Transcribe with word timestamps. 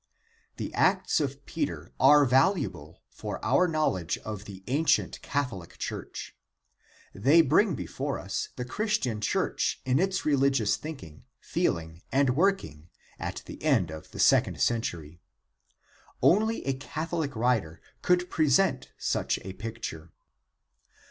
The 0.57 0.73
Acts 0.73 1.19
of 1.19 1.45
Peter 1.45 1.91
are 1.99 2.25
valuable 2.25 3.03
for 3.11 3.39
our 3.45 3.67
knowledge 3.67 4.17
of 4.25 4.45
the 4.45 4.63
Ancient 4.65 5.21
Catholic 5.21 5.77
Church. 5.77 6.35
They 7.13 7.41
bring 7.41 7.75
before 7.75 8.17
us 8.17 8.49
the 8.55 8.65
Chris 8.65 8.97
tian 8.97 9.21
Church 9.21 9.79
in 9.85 9.99
its 9.99 10.25
religious 10.25 10.75
thinking, 10.75 11.25
feeling 11.39 12.01
and 12.11 12.35
working 12.35 12.89
at 13.19 13.43
the 13.45 13.61
end 13.61 13.91
of 13.91 14.09
the 14.09 14.17
second 14.19 14.59
century. 14.59 15.21
Only 16.23 16.65
a 16.65 16.73
Catholic 16.73 17.35
writer 17.35 17.79
could 18.01 18.27
present 18.31 18.91
such 18.97 19.37
a 19.43 19.53
picture. 19.53 20.11